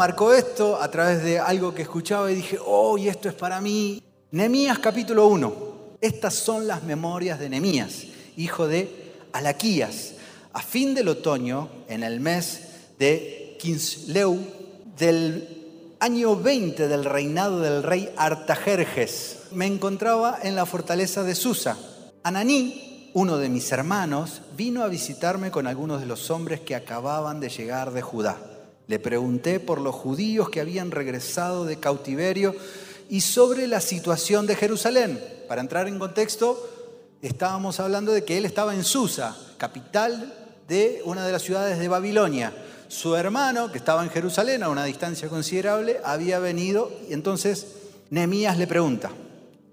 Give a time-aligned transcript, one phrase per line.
[0.00, 3.60] marcó esto a través de algo que escuchaba y dije, oh, y esto es para
[3.60, 4.02] mí.
[4.30, 5.54] Nehemías capítulo 1.
[6.00, 8.04] Estas son las memorias de Nehemías,
[8.38, 10.12] hijo de Alaquías.
[10.54, 12.62] A fin del otoño, en el mes
[12.98, 14.38] de Kinsleu,
[14.96, 21.76] del año 20 del reinado del rey Artajerjes, me encontraba en la fortaleza de Susa.
[22.22, 27.38] Ananí, uno de mis hermanos, vino a visitarme con algunos de los hombres que acababan
[27.38, 28.49] de llegar de Judá.
[28.90, 32.56] Le pregunté por los judíos que habían regresado de cautiverio
[33.08, 35.22] y sobre la situación de Jerusalén.
[35.46, 36.68] Para entrar en contexto,
[37.22, 40.34] estábamos hablando de que él estaba en Susa, capital
[40.66, 42.52] de una de las ciudades de Babilonia.
[42.88, 47.68] Su hermano, que estaba en Jerusalén a una distancia considerable, había venido y entonces
[48.10, 49.12] Nehemías le pregunta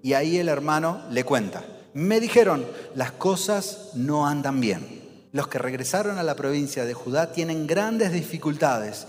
[0.04, 1.66] y ahí el hermano le cuenta.
[1.96, 4.97] Me dijeron, las cosas no andan bien.
[5.32, 9.08] Los que regresaron a la provincia de Judá tienen grandes dificultades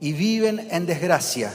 [0.00, 1.52] y viven en desgracia.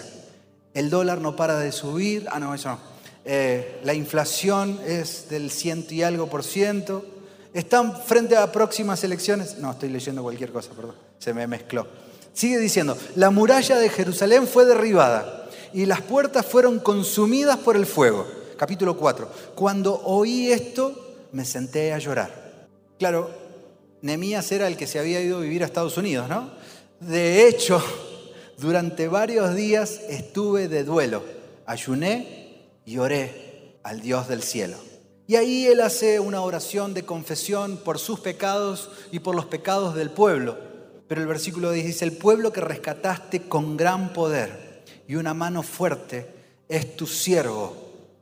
[0.73, 2.27] El dólar no para de subir.
[2.31, 2.80] Ah, no, eso no.
[3.25, 7.05] Eh, la inflación es del ciento y algo por ciento.
[7.53, 9.58] Están frente a próximas elecciones.
[9.58, 10.95] No, estoy leyendo cualquier cosa, perdón.
[11.17, 11.88] Se me mezcló.
[12.33, 17.86] Sigue diciendo, la muralla de Jerusalén fue derribada y las puertas fueron consumidas por el
[17.86, 18.27] fuego.
[18.58, 19.30] Capítulo 4.
[19.55, 22.67] Cuando oí esto, me senté a llorar.
[22.99, 23.30] Claro,
[24.06, 26.52] Nemías era el que se había ido a vivir a Estados Unidos, ¿no?
[27.00, 27.84] De hecho,
[28.59, 31.23] durante varios días estuve de duelo.
[31.66, 34.78] Ayuné y oré al Dios del cielo.
[35.26, 39.95] Y ahí él hace una oración de confesión por sus pecados y por los pecados
[39.95, 40.56] del pueblo.
[41.08, 46.28] Pero el versículo dice, el pueblo que rescataste con gran poder y una mano fuerte
[46.70, 47.76] es tu siervo.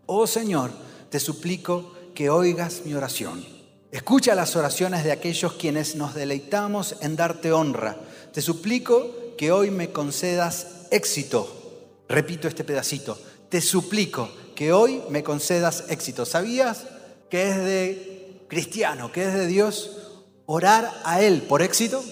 [0.06, 0.72] Oh Señor,
[1.10, 3.53] te suplico que oigas mi oración.
[3.94, 7.96] Escucha las oraciones de aquellos quienes nos deleitamos en darte honra.
[8.34, 11.94] Te suplico que hoy me concedas éxito.
[12.10, 13.16] Repito este pedacito.
[13.50, 16.26] Te suplico que hoy me concedas éxito.
[16.26, 16.88] ¿Sabías
[17.30, 19.92] que es de cristiano, que es de Dios
[20.48, 22.04] orar a Él por éxito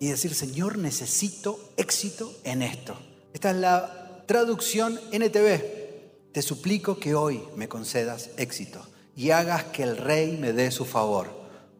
[0.00, 2.98] y decir, Señor, necesito éxito en esto?
[3.32, 6.32] Esta es la traducción NTV.
[6.32, 8.84] Te suplico que hoy me concedas éxito
[9.20, 11.28] y hagas que el rey me dé su favor.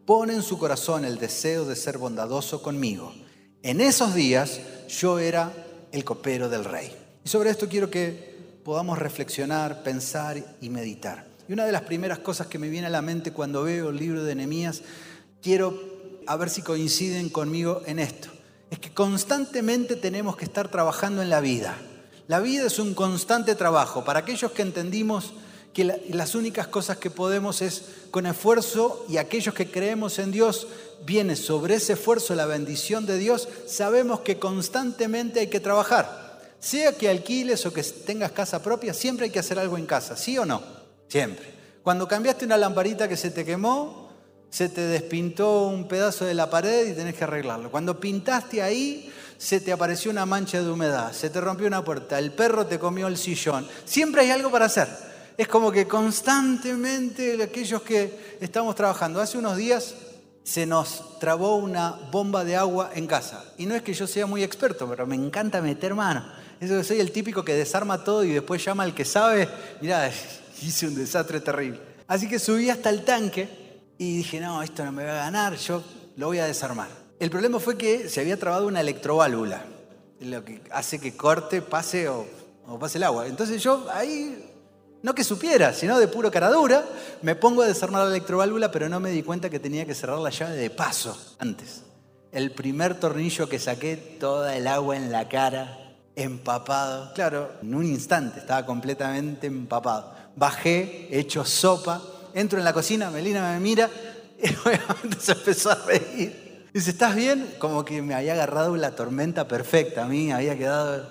[0.05, 3.15] Pon en su corazón el deseo de ser bondadoso conmigo.
[3.63, 5.51] En esos días yo era
[5.91, 6.95] el copero del rey.
[7.25, 11.25] Y sobre esto quiero que podamos reflexionar, pensar y meditar.
[11.49, 13.97] Y una de las primeras cosas que me viene a la mente cuando veo el
[13.97, 14.83] libro de Nehemías,
[15.41, 15.81] quiero
[16.27, 18.29] a ver si coinciden conmigo en esto.
[18.69, 21.75] Es que constantemente tenemos que estar trabajando en la vida.
[22.27, 24.05] La vida es un constante trabajo.
[24.05, 25.33] Para aquellos que entendimos
[25.73, 30.67] que las únicas cosas que podemos es con esfuerzo y aquellos que creemos en Dios,
[31.05, 36.41] viene sobre ese esfuerzo la bendición de Dios, sabemos que constantemente hay que trabajar.
[36.59, 40.15] Sea que alquiles o que tengas casa propia, siempre hay que hacer algo en casa,
[40.15, 40.61] ¿sí o no?
[41.07, 41.45] Siempre.
[41.83, 44.11] Cuando cambiaste una lamparita que se te quemó,
[44.49, 47.71] se te despintó un pedazo de la pared y tenés que arreglarlo.
[47.71, 52.19] Cuando pintaste ahí, se te apareció una mancha de humedad, se te rompió una puerta,
[52.19, 53.67] el perro te comió el sillón.
[53.85, 59.57] Siempre hay algo para hacer es como que constantemente aquellos que estamos trabajando, hace unos
[59.57, 59.95] días
[60.43, 63.45] se nos trabó una bomba de agua en casa.
[63.57, 66.25] Y no es que yo sea muy experto, pero me encanta meter mano.
[66.59, 69.47] Eso soy el típico que desarma todo y después llama al que sabe,
[69.81, 70.11] mirá,
[70.61, 71.79] hice un desastre terrible.
[72.07, 73.49] Así que subí hasta el tanque
[73.97, 75.83] y dije, no, esto no me va a ganar, yo
[76.17, 76.89] lo voy a desarmar.
[77.19, 79.63] El problema fue que se había trabado una electroválvula,
[80.19, 82.25] lo que hace que corte, pase o,
[82.67, 83.27] o pase el agua.
[83.27, 84.50] Entonces yo ahí
[85.03, 86.85] no que supiera, sino de puro caradura,
[87.21, 90.19] me pongo a desarmar la electroválvula, pero no me di cuenta que tenía que cerrar
[90.19, 91.83] la llave de paso antes.
[92.31, 97.13] El primer tornillo que saqué, toda el agua en la cara, empapado.
[97.13, 100.13] Claro, en un instante estaba completamente empapado.
[100.35, 102.01] Bajé, hecho sopa,
[102.33, 103.89] entro en la cocina, Melina me mira
[104.41, 106.69] y obviamente se empezó a reír.
[106.73, 107.55] Dice, ¿estás bien?
[107.59, 111.05] Como que me había agarrado la tormenta perfecta, a mí había quedado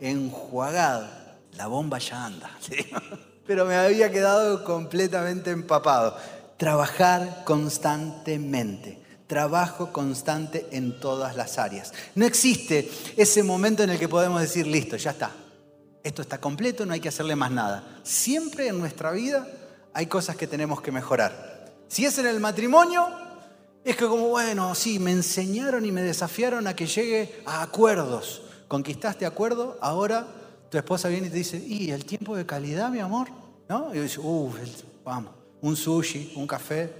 [0.00, 1.08] enjuagado.
[1.52, 2.50] La bomba ya anda.
[3.46, 6.16] pero me había quedado completamente empapado.
[6.56, 9.02] Trabajar constantemente.
[9.26, 11.92] Trabajo constante en todas las áreas.
[12.14, 15.32] No existe ese momento en el que podemos decir, listo, ya está.
[16.02, 18.00] Esto está completo, no hay que hacerle más nada.
[18.02, 19.46] Siempre en nuestra vida
[19.94, 21.72] hay cosas que tenemos que mejorar.
[21.88, 23.08] Si es en el matrimonio,
[23.84, 28.42] es que como, bueno, sí, me enseñaron y me desafiaron a que llegue a acuerdos.
[28.68, 30.26] Conquistaste acuerdo, ahora
[30.74, 33.28] tu esposa viene y te dice, ¿y el tiempo de calidad, mi amor?
[33.68, 33.94] ¿No?
[33.94, 34.56] Y dice, uff,
[35.04, 35.32] vamos,
[35.62, 36.92] un sushi, un café.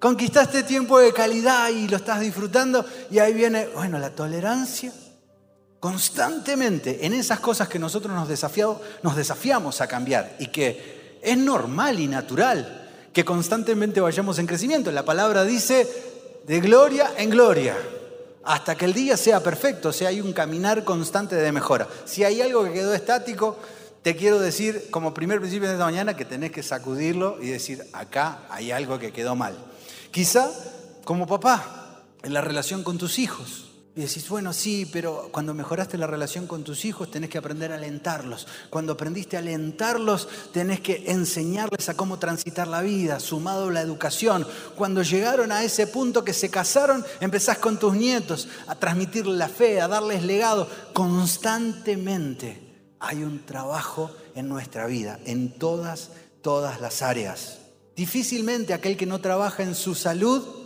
[0.00, 4.92] Conquistaste tiempo de calidad y lo estás disfrutando y ahí viene, bueno, la tolerancia.
[5.78, 8.28] constantemente en esas cosas que nosotros nos,
[9.04, 14.90] nos desafiamos a cambiar y que es normal y natural que constantemente vayamos en crecimiento.
[14.90, 15.86] La palabra dice
[16.48, 17.76] de gloria en gloria,
[18.44, 21.88] hasta que el día sea perfecto, o sea, hay un caminar constante de mejora.
[22.04, 23.58] Si hay algo que quedó estático,
[24.02, 27.84] te quiero decir como primer principio de esta mañana que tenés que sacudirlo y decir,
[27.92, 29.56] acá hay algo que quedó mal.
[30.10, 30.50] Quizá
[31.04, 33.69] como papá, en la relación con tus hijos.
[33.96, 37.72] Y decís, bueno, sí, pero cuando mejoraste la relación con tus hijos tenés que aprender
[37.72, 38.46] a alentarlos.
[38.70, 44.46] Cuando aprendiste a alentarlos tenés que enseñarles a cómo transitar la vida, sumado la educación.
[44.76, 49.48] Cuando llegaron a ese punto que se casaron, empezás con tus nietos a transmitirles la
[49.48, 50.68] fe, a darles legado.
[50.92, 52.60] Constantemente
[53.00, 56.10] hay un trabajo en nuestra vida, en todas,
[56.42, 57.58] todas las áreas.
[57.96, 60.59] Difícilmente aquel que no trabaja en su salud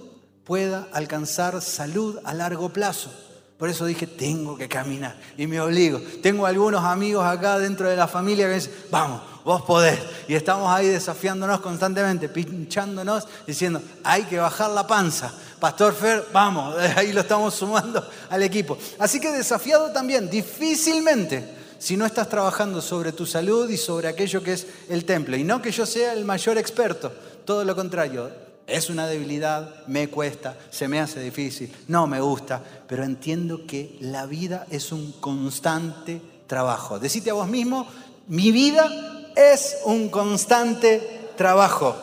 [0.44, 3.10] pueda alcanzar salud a largo plazo.
[3.58, 6.00] Por eso dije, tengo que caminar y me obligo.
[6.22, 9.98] Tengo algunos amigos acá dentro de la familia que dicen, vamos, vos podés.
[10.26, 15.32] Y estamos ahí desafiándonos constantemente, pinchándonos, diciendo, hay que bajar la panza.
[15.60, 18.76] Pastor Fer, vamos, ahí lo estamos sumando al equipo.
[18.98, 24.42] Así que desafiado también, difícilmente, si no estás trabajando sobre tu salud y sobre aquello
[24.42, 25.36] que es el templo.
[25.36, 27.12] Y no que yo sea el mayor experto,
[27.44, 28.30] todo lo contrario,
[28.66, 33.96] es una debilidad, me cuesta, se me hace difícil, no me gusta, pero entiendo que
[34.00, 36.98] la vida es un constante trabajo.
[36.98, 37.86] Decite a vos mismo,
[38.28, 38.88] mi vida
[39.36, 41.94] es un constante trabajo.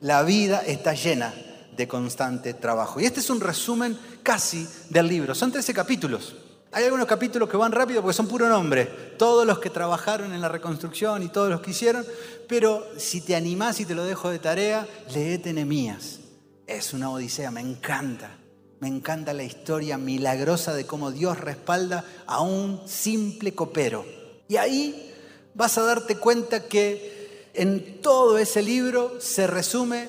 [0.00, 1.32] La vida está llena
[1.76, 3.00] de constante trabajo.
[3.00, 5.34] Y este es un resumen casi del libro.
[5.34, 6.34] Son 13 capítulos.
[6.74, 8.86] Hay algunos capítulos que van rápido porque son puro nombre.
[9.18, 12.06] Todos los que trabajaron en la reconstrucción y todos los que hicieron.
[12.48, 16.20] Pero si te animás y te lo dejo de tarea, leete Nehemías.
[16.66, 18.38] Es una odisea, me encanta.
[18.80, 24.06] Me encanta la historia milagrosa de cómo Dios respalda a un simple copero.
[24.48, 25.12] Y ahí
[25.54, 30.08] vas a darte cuenta que en todo ese libro se resume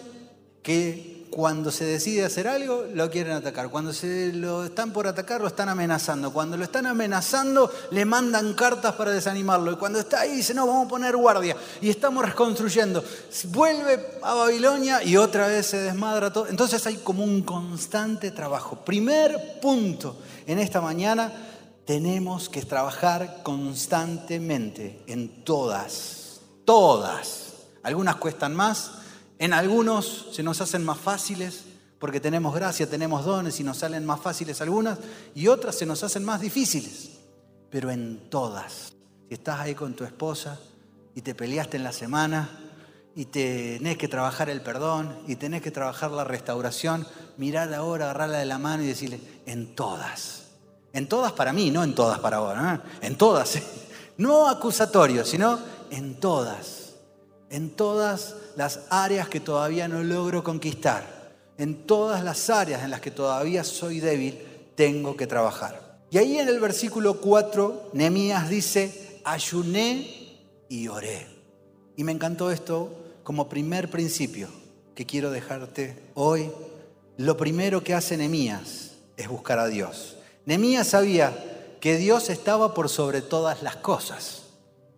[0.64, 3.70] que cuando se decide hacer algo, lo quieren atacar.
[3.70, 6.32] Cuando se lo están por atacar, lo están amenazando.
[6.32, 9.72] Cuando lo están amenazando, le mandan cartas para desanimarlo.
[9.72, 11.58] Y cuando está ahí, dice, no, vamos a poner guardia.
[11.82, 13.04] Y estamos reconstruyendo.
[13.46, 16.46] Vuelve a Babilonia y otra vez se desmadra todo.
[16.46, 18.86] Entonces hay como un constante trabajo.
[18.86, 21.34] Primer punto en esta mañana,
[21.86, 27.54] tenemos que trabajar constantemente en todas, todas.
[27.82, 29.03] Algunas cuestan más,
[29.44, 31.66] en algunos se nos hacen más fáciles
[32.00, 35.00] porque tenemos gracia, tenemos dones y nos salen más fáciles algunas,
[35.36, 37.12] y otras se nos hacen más difíciles.
[37.70, 38.94] Pero en todas,
[39.28, 40.60] si estás ahí con tu esposa
[41.14, 42.50] y te peleaste en la semana
[43.16, 47.06] y tenés que trabajar el perdón y tenés que trabajar la restauración,
[47.36, 50.52] mirar ahora, agarrarla de la mano y decirle, en todas.
[50.94, 52.56] En todas para mí, no en todas para vos,
[53.02, 53.60] en todas.
[54.16, 55.58] No acusatorio, sino
[55.90, 56.83] en todas.
[57.54, 61.36] En todas las áreas que todavía no logro conquistar.
[61.60, 64.40] En todas las áreas en las que todavía soy débil,
[64.74, 66.00] tengo que trabajar.
[66.10, 71.28] Y ahí en el versículo 4, Nehemías dice, ayuné y oré.
[71.96, 72.90] Y me encantó esto
[73.22, 74.48] como primer principio
[74.96, 76.50] que quiero dejarte hoy.
[77.18, 80.18] Lo primero que hace Nehemías es buscar a Dios.
[80.48, 84.43] Nehemías sabía que Dios estaba por sobre todas las cosas.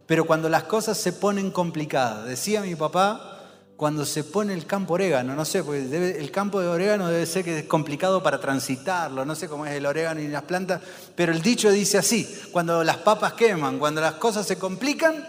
[0.06, 3.36] Pero cuando las cosas se ponen complicadas, decía mi papá,
[3.76, 7.44] cuando se pone el campo orégano, no sé, porque el campo de orégano debe ser
[7.44, 10.82] que es complicado para transitarlo, no sé cómo es el orégano y las plantas,
[11.16, 15.28] pero el dicho dice así, cuando las papas queman, cuando las cosas se complican,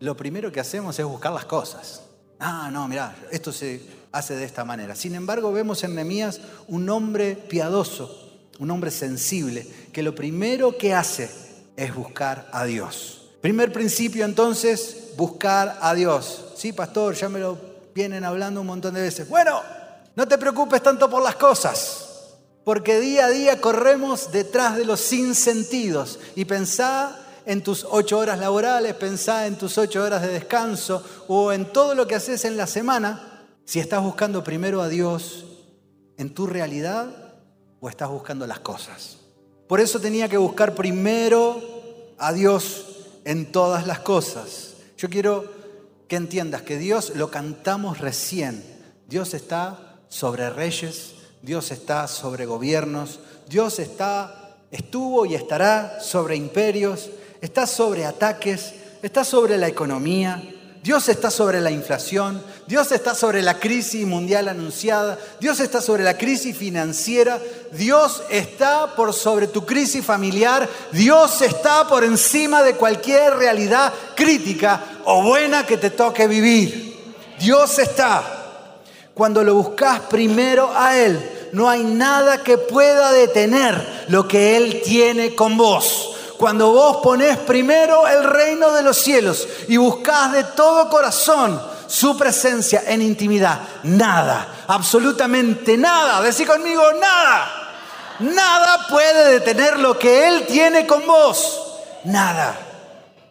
[0.00, 2.02] lo primero que hacemos es buscar las cosas.
[2.40, 4.96] Ah, no, mirá, esto se hace de esta manera.
[4.96, 10.94] Sin embargo, vemos en Nehemías un hombre piadoso, un hombre sensible, que lo primero que
[10.94, 11.30] hace
[11.76, 13.21] es buscar a Dios.
[13.42, 16.52] Primer principio entonces, buscar a Dios.
[16.56, 17.58] Sí, pastor, ya me lo
[17.92, 19.28] vienen hablando un montón de veces.
[19.28, 19.60] Bueno,
[20.14, 25.00] no te preocupes tanto por las cosas, porque día a día corremos detrás de los
[25.00, 31.04] sinsentidos y pensá en tus ocho horas laborales, pensá en tus ocho horas de descanso
[31.26, 35.46] o en todo lo que haces en la semana, si estás buscando primero a Dios
[36.16, 37.08] en tu realidad
[37.80, 39.16] o estás buscando las cosas.
[39.66, 41.60] Por eso tenía que buscar primero
[42.18, 42.91] a Dios
[43.24, 44.74] en todas las cosas.
[44.96, 45.50] Yo quiero
[46.08, 48.64] que entiendas que Dios lo cantamos recién.
[49.08, 57.10] Dios está sobre reyes, Dios está sobre gobiernos, Dios está, estuvo y estará sobre imperios,
[57.40, 60.42] está sobre ataques, está sobre la economía,
[60.82, 66.02] Dios está sobre la inflación, Dios está sobre la crisis mundial anunciada, Dios está sobre
[66.02, 72.74] la crisis financiera, Dios está por sobre tu crisis familiar, Dios está por encima de
[72.74, 77.14] cualquier realidad crítica o buena que te toque vivir.
[77.38, 78.24] Dios está.
[79.14, 84.82] Cuando lo buscas primero a Él, no hay nada que pueda detener lo que Él
[84.84, 86.16] tiene con vos.
[86.42, 92.18] Cuando vos ponés primero el reino de los cielos y buscás de todo corazón su
[92.18, 97.48] presencia en intimidad, nada, absolutamente nada, decí conmigo, nada,
[98.18, 102.58] nada puede detener lo que Él tiene con vos, nada.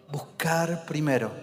[0.07, 1.33] Buscar primero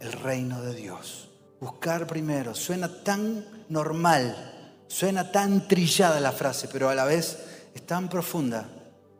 [0.00, 1.28] el reino de Dios,
[1.60, 7.38] buscar primero, suena tan normal, suena tan trillada la frase, pero a la vez
[7.72, 8.66] es tan profunda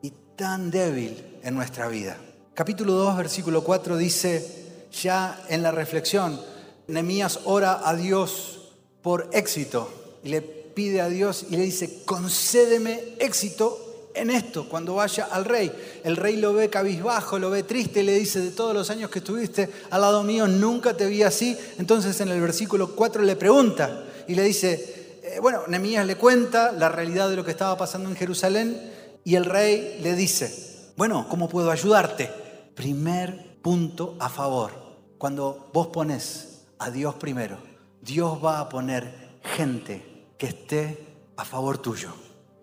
[0.01, 2.17] y tan débil en nuestra vida.
[2.53, 6.39] Capítulo 2, versículo 4 dice, ya en la reflexión,
[6.87, 8.71] Nehemías ora a Dios
[9.01, 14.95] por éxito y le pide a Dios y le dice, concédeme éxito en esto cuando
[14.95, 15.71] vaya al rey.
[16.03, 19.09] El rey lo ve cabizbajo, lo ve triste y le dice, de todos los años
[19.09, 21.57] que estuviste al lado mío, nunca te vi así.
[21.77, 26.71] Entonces en el versículo 4 le pregunta y le dice, eh, bueno, Nehemías le cuenta
[26.71, 28.91] la realidad de lo que estaba pasando en Jerusalén
[29.23, 32.27] y el rey le dice, bueno, ¿cómo puedo ayudarte?
[32.75, 34.71] Primer punto a favor.
[35.17, 37.57] Cuando vos pones a Dios primero,
[38.01, 42.13] Dios va a poner gente que esté a favor tuyo.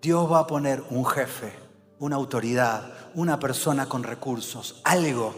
[0.01, 1.53] Dios va a poner un jefe,
[1.99, 5.33] una autoridad, una persona con recursos, algo.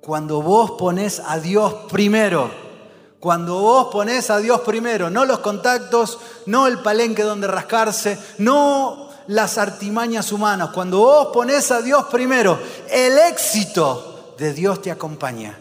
[0.00, 2.50] Cuando vos pones a Dios primero,
[3.20, 9.03] cuando vos pones a Dios primero, no los contactos, no el palenque donde rascarse, no
[9.26, 10.70] las artimañas humanas.
[10.70, 12.58] Cuando vos pones a Dios primero,
[12.90, 15.58] el éxito de Dios te acompaña.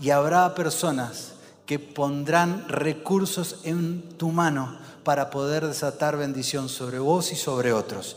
[0.00, 1.32] Y habrá personas
[1.66, 8.16] que pondrán recursos en tu mano para poder desatar bendición sobre vos y sobre otros.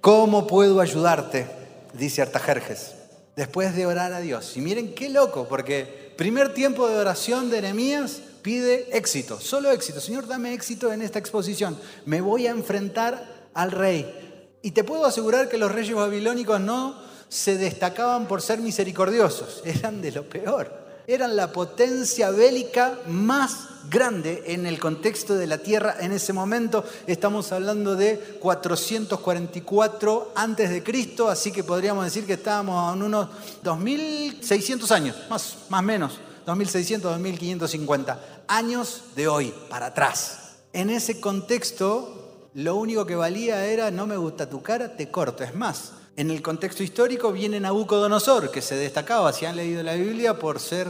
[0.00, 1.48] ¿Cómo puedo ayudarte?
[1.94, 2.94] Dice Artajerjes.
[3.36, 4.56] Después de orar a Dios.
[4.56, 10.00] Y miren qué loco, porque primer tiempo de oración de Nehemías pide éxito, solo éxito.
[10.00, 11.78] Señor, dame éxito en esta exposición.
[12.04, 14.31] Me voy a enfrentar al rey.
[14.62, 16.94] Y te puedo asegurar que los reyes babilónicos no
[17.28, 20.82] se destacaban por ser misericordiosos, eran de lo peor.
[21.04, 26.84] Eran la potencia bélica más grande en el contexto de la tierra en ese momento.
[27.08, 33.28] Estamos hablando de 444 antes de Cristo, así que podríamos decir que estábamos en unos
[33.64, 40.38] 2600 años, más más menos, 2600, 2550 años de hoy para atrás.
[40.72, 42.21] En ese contexto
[42.54, 45.44] lo único que valía era no me gusta tu cara, te corto.
[45.44, 49.94] Es más, en el contexto histórico viene Nabucodonosor, que se destacaba, si han leído la
[49.94, 50.88] Biblia, por ser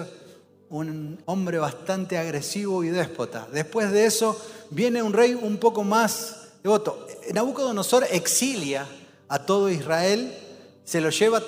[0.71, 3.47] un hombre bastante agresivo y déspota.
[3.53, 4.41] Después de eso
[4.71, 7.07] viene un rey un poco más devoto.
[7.33, 8.87] Nabucodonosor exilia
[9.29, 10.35] a todo Israel,
[10.85, 11.43] se lo lleva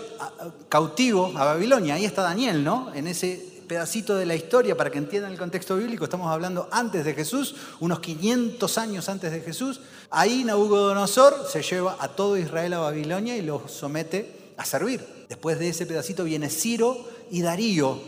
[0.69, 1.95] cautivo a Babilonia.
[1.95, 2.95] Ahí está Daniel, ¿no?
[2.95, 6.05] En ese pedacito de la historia para que entiendan el contexto bíblico.
[6.05, 9.81] Estamos hablando antes de Jesús, unos 500 años antes de Jesús.
[10.11, 15.27] Ahí Nabucodonosor se lleva a todo Israel a Babilonia y lo somete a servir.
[15.29, 17.99] Después de ese pedacito viene Ciro y Darío.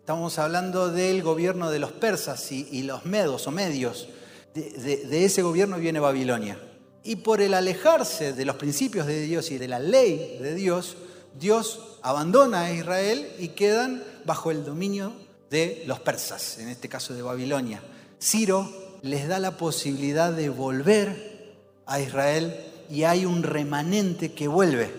[0.00, 4.08] Estamos hablando del gobierno de los persas y, los medos o medios.
[4.54, 6.58] de ese gobierno viene Babilonia.
[7.02, 10.96] Y por el alejarse de los principios de Dios y de la ley de Dios,
[11.38, 15.12] Dios abandona a Israel y quedan bajo el dominio
[15.50, 17.82] de los persas, en este caso de Babilonia.
[18.20, 21.52] Ciro les da la posibilidad de volver
[21.84, 22.56] a Israel
[22.88, 24.90] y hay un remanente que vuelve.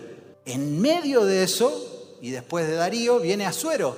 [0.44, 3.96] En medio de eso, y después de Darío, viene Azuero.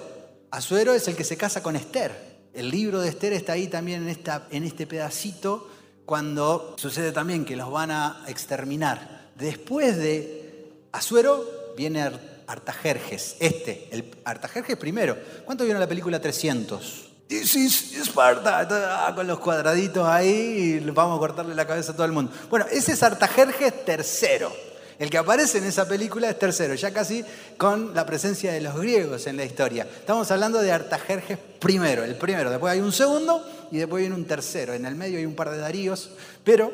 [0.51, 2.39] Azuero es el que se casa con Esther.
[2.55, 4.09] El libro de Esther está ahí también
[4.51, 5.69] en, este pedacito,
[6.07, 9.33] cuando sucede también que los van a exterminar.
[9.37, 11.45] Después de Azuero
[11.77, 12.11] viene
[12.47, 15.19] Artajerjes, este, el Artajerjes primero.
[15.45, 17.08] ¿Cuánto vieron la película 300?
[17.31, 22.13] Is Esparta, con los cuadraditos ahí y vamos a cortarle la cabeza a todo el
[22.13, 22.33] mundo.
[22.49, 24.51] Bueno, ese es Artajerjes tercero.
[24.99, 27.25] El que aparece en esa película es tercero, ya casi
[27.57, 29.85] con la presencia de los griegos en la historia.
[29.85, 32.51] Estamos hablando de Artajerjes primero, el primero.
[32.51, 34.73] Después hay un segundo y después viene un tercero.
[34.73, 36.11] En el medio hay un par de daríos,
[36.43, 36.73] pero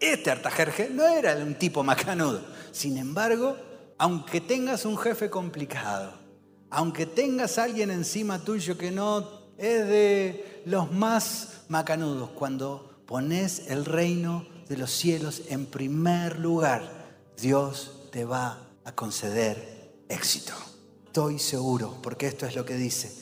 [0.00, 2.42] este Artajerjes no era un tipo macanudo.
[2.72, 3.56] Sin embargo,
[3.98, 6.12] aunque tengas un jefe complicado,
[6.70, 13.84] aunque tengas alguien encima tuyo que no es de los más macanudos, cuando pones el
[13.84, 16.82] reino de los cielos en primer lugar,
[17.40, 20.52] Dios te va a conceder éxito.
[21.06, 23.12] Estoy seguro, porque esto es lo que dice.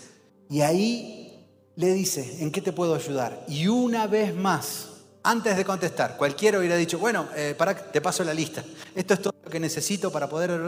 [0.48, 3.44] Y ahí le dice, ¿en qué te puedo ayudar?
[3.46, 4.88] Y una vez más,
[5.22, 7.54] antes de contestar, cualquiera hubiera dicho, bueno, eh,
[7.92, 8.64] te paso la lista.
[8.94, 10.58] Esto es todo lo que necesito para poder...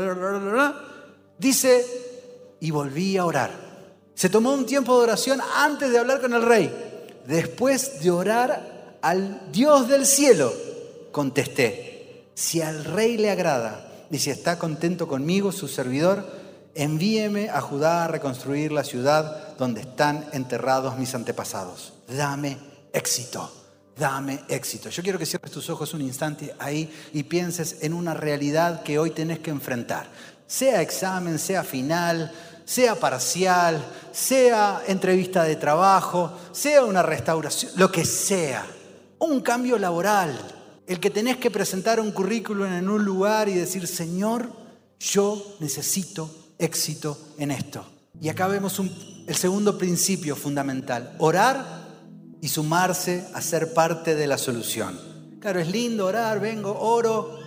[1.38, 3.71] Dice, y volví a orar.
[4.14, 6.70] Se tomó un tiempo de oración antes de hablar con el rey.
[7.26, 10.52] Después de orar al Dios del cielo,
[11.10, 16.26] contesté, si al rey le agrada y si está contento conmigo, su servidor,
[16.74, 21.92] envíeme a Judá a reconstruir la ciudad donde están enterrados mis antepasados.
[22.08, 22.58] Dame
[22.92, 23.50] éxito,
[23.96, 24.88] dame éxito.
[24.88, 28.98] Yo quiero que cierres tus ojos un instante ahí y pienses en una realidad que
[28.98, 30.08] hoy tenés que enfrentar.
[30.46, 32.32] Sea examen, sea final,
[32.72, 38.64] sea parcial, sea entrevista de trabajo, sea una restauración, lo que sea,
[39.18, 40.38] un cambio laboral,
[40.86, 44.50] el que tenés que presentar un currículum en un lugar y decir, Señor,
[44.98, 47.84] yo necesito éxito en esto.
[48.22, 51.82] Y acá vemos el segundo principio fundamental, orar
[52.40, 54.98] y sumarse a ser parte de la solución.
[55.40, 57.38] Claro, es lindo orar, vengo, oro,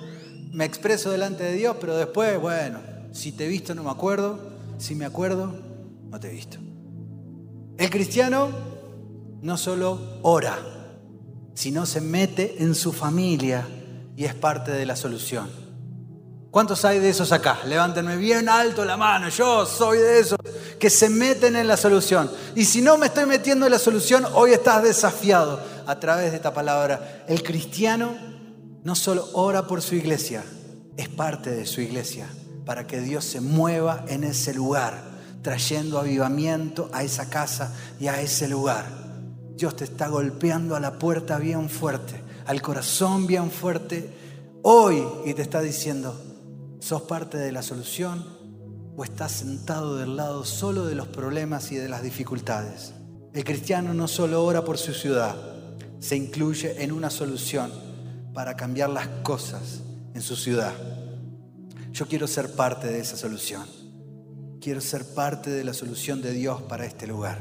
[0.51, 2.79] me expreso delante de Dios, pero después, bueno,
[3.11, 5.53] si te he visto no me acuerdo, si me acuerdo,
[6.09, 6.57] no te he visto.
[7.77, 8.49] El cristiano
[9.41, 10.57] no solo ora,
[11.53, 13.67] sino se mete en su familia
[14.15, 15.49] y es parte de la solución.
[16.51, 17.59] ¿Cuántos hay de esos acá?
[17.65, 19.27] Levántenme bien alto la mano.
[19.27, 20.39] Yo soy de esos
[20.79, 22.31] que se meten en la solución.
[22.55, 26.37] Y si no me estoy metiendo en la solución, hoy estás desafiado a través de
[26.37, 27.25] esta palabra.
[27.27, 28.15] El cristiano
[28.85, 30.45] no solo ora por su iglesia,
[30.95, 32.29] es parte de su iglesia
[32.65, 35.01] para que Dios se mueva en ese lugar,
[35.41, 38.85] trayendo avivamiento a esa casa y a ese lugar.
[39.55, 44.13] Dios te está golpeando a la puerta bien fuerte, al corazón bien fuerte
[44.63, 46.19] hoy y te está diciendo,
[46.79, 48.25] ¿sos parte de la solución
[48.97, 52.93] o estás sentado del lado solo de los problemas y de las dificultades?
[53.33, 55.35] El cristiano no solo ora por su ciudad,
[55.99, 57.71] se incluye en una solución
[58.33, 59.81] para cambiar las cosas
[60.13, 60.73] en su ciudad.
[61.95, 63.63] Yo quiero ser parte de esa solución.
[64.59, 67.39] Quiero ser parte de la solución de Dios para este lugar.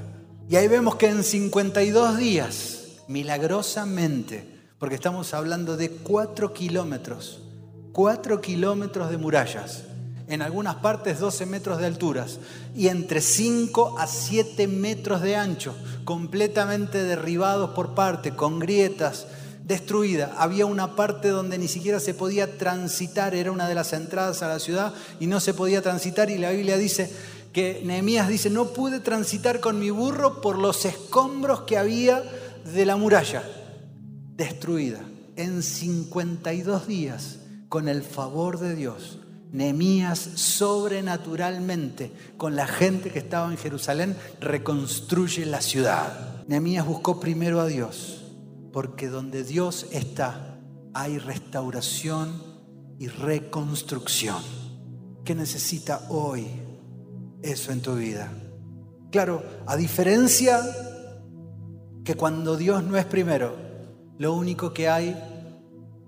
[0.49, 7.43] Y ahí vemos que en 52 días, milagrosamente, porque estamos hablando de 4 kilómetros,
[7.91, 9.87] 4 kilómetros de murallas,
[10.29, 12.39] en algunas partes 12 metros de alturas
[12.77, 19.27] y entre 5 a 7 metros de ancho, completamente derribados por parte, con grietas,
[19.65, 20.35] destruida.
[20.39, 24.49] Había una parte donde ni siquiera se podía transitar, era una de las entradas a
[24.49, 27.11] la ciudad y no se podía transitar y la Biblia dice
[27.53, 32.23] que Nehemías dice, no pude transitar con mi burro por los escombros que había
[32.65, 33.43] de la muralla,
[34.37, 35.01] destruida.
[35.37, 39.19] En 52 días, con el favor de Dios,
[39.53, 46.45] Nehemías sobrenaturalmente, con la gente que estaba en Jerusalén, reconstruye la ciudad.
[46.49, 48.24] Nehemías buscó primero a Dios
[48.75, 50.59] porque donde Dios está
[50.95, 52.43] hay restauración
[52.99, 54.43] y reconstrucción.
[55.25, 56.49] ¿Qué necesita hoy
[57.41, 58.33] eso en tu vida?
[59.13, 60.61] Claro, a diferencia
[62.03, 63.55] que cuando Dios no es primero,
[64.19, 65.17] lo único que hay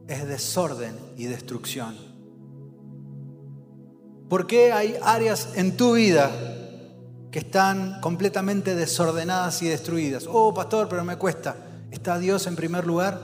[0.08, 1.94] es desorden y destrucción.
[4.28, 6.32] ¿Por qué hay áreas en tu vida
[7.30, 10.26] que están completamente desordenadas y destruidas?
[10.28, 11.65] Oh, pastor, pero me cuesta.
[11.96, 13.18] ¿Está Dios en primer lugar?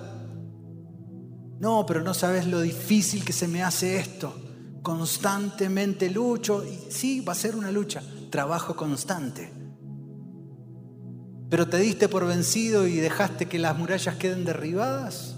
[1.61, 4.35] No, pero no sabes lo difícil que se me hace esto.
[4.81, 9.53] Constantemente lucho y sí, va a ser una lucha, trabajo constante.
[11.51, 15.37] Pero te diste por vencido y dejaste que las murallas queden derribadas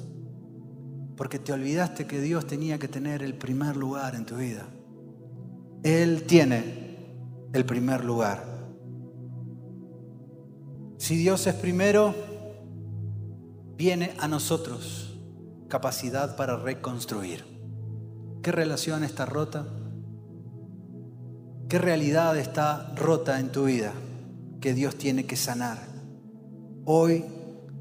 [1.16, 4.68] porque te olvidaste que Dios tenía que tener el primer lugar en tu vida.
[5.82, 6.98] Él tiene
[7.52, 8.44] el primer lugar.
[10.98, 12.33] Si Dios es primero,
[13.76, 15.18] viene a nosotros
[15.68, 17.44] capacidad para reconstruir.
[18.42, 19.66] ¿Qué relación está rota?
[21.68, 23.92] ¿Qué realidad está rota en tu vida
[24.60, 25.78] que Dios tiene que sanar?
[26.84, 27.24] Hoy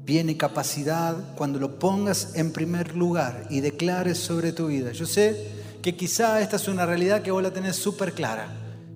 [0.04, 4.92] viene capacidad cuando lo pongas en primer lugar y declares sobre tu vida.
[4.92, 5.52] Yo sé
[5.82, 8.48] que quizá esta es una realidad que vos la tenés súper clara,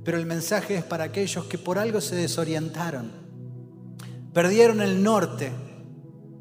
[0.04, 3.10] pero el mensaje es para aquellos que por algo se desorientaron,
[4.32, 5.52] perdieron el norte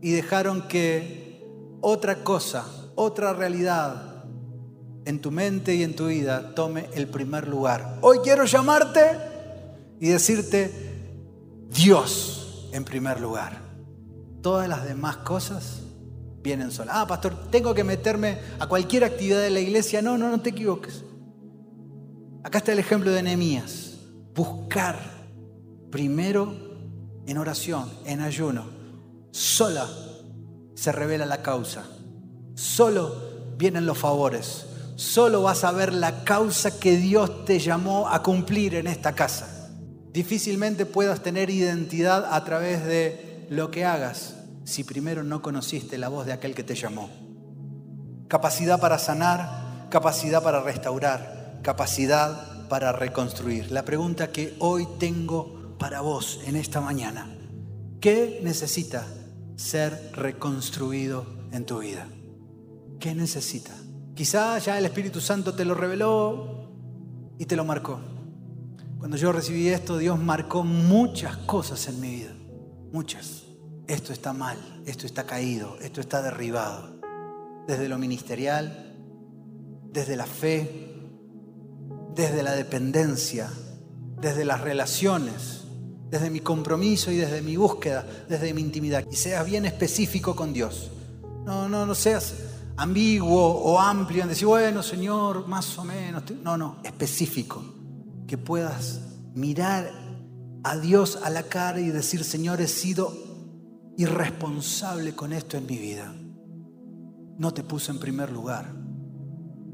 [0.02, 1.46] y dejaron que
[1.82, 4.24] otra cosa, otra realidad
[5.06, 7.98] en tu mente y en tu vida tome el primer lugar.
[8.02, 9.02] Hoy quiero llamarte
[10.00, 10.72] y decirte
[11.70, 13.62] Dios en primer lugar.
[14.42, 15.82] Todas las demás cosas
[16.42, 16.96] vienen solas.
[16.98, 20.02] Ah, pastor, tengo que meterme a cualquier actividad de la iglesia.
[20.02, 21.04] No, no, no te equivoques.
[22.44, 23.98] Acá está el ejemplo de Nehemías.
[24.34, 24.98] Buscar
[25.92, 26.54] primero
[27.26, 28.77] en oración, en ayuno,
[29.32, 29.88] sola
[30.76, 31.84] se revela la causa.
[32.56, 34.66] Solo vienen los favores.
[34.96, 39.70] Solo vas a ver la causa que Dios te llamó a cumplir en esta casa.
[40.12, 46.10] Difícilmente puedas tener identidad a través de lo que hagas si primero no conociste la
[46.10, 47.10] voz de aquel que te llamó.
[48.28, 53.72] Capacidad para sanar, capacidad para restaurar, capacidad para reconstruir.
[53.72, 57.30] La pregunta que hoy tengo para vos en esta mañana,
[58.02, 59.06] ¿qué necesita
[59.58, 62.08] ser reconstruido en tu vida?
[63.00, 63.74] ¿Qué necesita?
[64.15, 66.72] Quizá ya el Espíritu Santo te lo reveló
[67.38, 68.00] y te lo marcó.
[68.98, 72.34] Cuando yo recibí esto, Dios marcó muchas cosas en mi vida.
[72.91, 73.43] Muchas.
[73.88, 77.00] Esto está mal, esto está caído, esto está derribado.
[77.67, 78.96] Desde lo ministerial,
[79.91, 80.96] desde la fe,
[82.15, 83.52] desde la dependencia,
[84.20, 85.67] desde las relaciones,
[86.10, 89.06] desde mi compromiso y desde mi búsqueda, desde mi intimidad.
[89.12, 90.91] Y seas bien específico con Dios.
[91.46, 92.34] No, no, no seas
[92.78, 96.24] ambiguo o amplio en decir, bueno, Señor, más o menos.
[96.43, 97.63] No, no, específico.
[98.28, 99.02] Que puedas
[99.34, 99.91] mirar
[100.63, 103.13] a Dios a la cara y decir, Señor, he sido
[103.98, 106.13] irresponsable con esto en mi vida.
[107.38, 108.74] No te puse en primer lugar.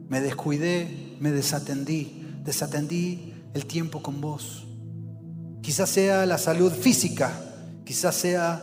[0.09, 4.67] Me descuidé, me desatendí, desatendí el tiempo con vos.
[5.63, 7.31] Quizás sea la salud física,
[7.85, 8.61] quizás sea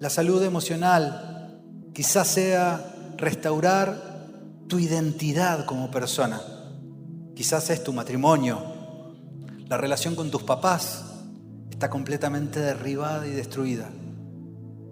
[0.00, 1.60] la salud emocional,
[1.92, 4.26] quizás sea restaurar
[4.66, 6.40] tu identidad como persona.
[7.36, 8.64] Quizás es tu matrimonio,
[9.68, 11.04] la relación con tus papás
[11.70, 13.90] está completamente derribada y destruida.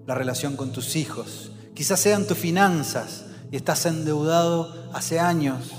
[0.07, 5.73] La relación con tus hijos, quizás sean tus finanzas y estás endeudado hace años.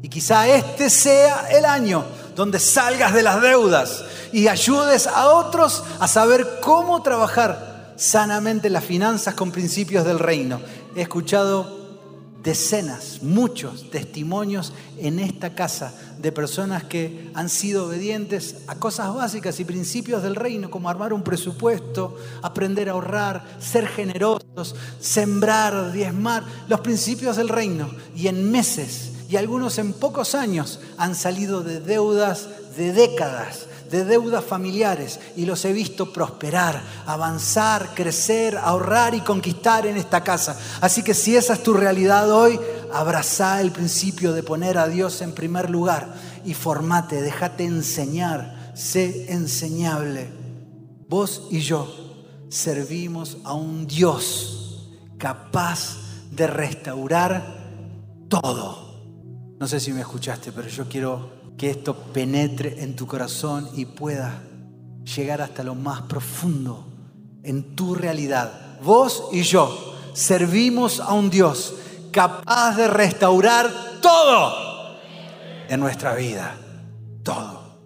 [0.00, 5.82] Y quizá este sea el año donde salgas de las deudas y ayudes a otros
[6.00, 10.60] a saber cómo trabajar sanamente las finanzas con principios del reino.
[10.96, 11.82] He escuchado
[12.42, 19.60] decenas, muchos testimonios en esta casa de personas que han sido obedientes a cosas básicas
[19.60, 26.44] y principios del reino, como armar un presupuesto, aprender a ahorrar, ser generosos, sembrar, diezmar,
[26.68, 27.90] los principios del reino.
[28.16, 34.04] Y en meses y algunos en pocos años han salido de deudas de décadas, de
[34.04, 40.58] deudas familiares y los he visto prosperar, avanzar, crecer, ahorrar y conquistar en esta casa.
[40.82, 42.60] Así que si esa es tu realidad hoy,
[42.92, 46.12] abraza el principio de poner a Dios en primer lugar
[46.44, 50.28] y formate, déjate enseñar, sé enseñable.
[51.08, 51.88] Vos y yo
[52.50, 55.96] servimos a un Dios capaz
[56.30, 57.62] de restaurar
[58.28, 58.91] todo.
[59.62, 63.84] No sé si me escuchaste, pero yo quiero que esto penetre en tu corazón y
[63.84, 64.42] pueda
[65.04, 66.84] llegar hasta lo más profundo
[67.44, 68.80] en tu realidad.
[68.82, 71.74] Vos y yo servimos a un Dios
[72.10, 73.70] capaz de restaurar
[74.02, 74.98] todo
[75.68, 76.56] en nuestra vida.
[77.22, 77.78] Todo.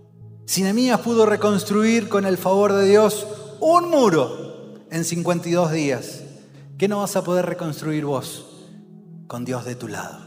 [0.46, 3.26] Sinemías pudo reconstruir con el favor de Dios
[3.60, 6.22] un muro en 52 días.
[6.78, 8.46] ¿Qué no vas a poder reconstruir vos
[9.26, 10.25] con Dios de tu lado?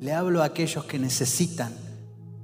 [0.00, 1.74] Le hablo a aquellos que necesitan